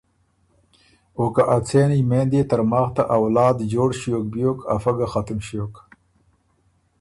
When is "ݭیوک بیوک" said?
3.99-4.59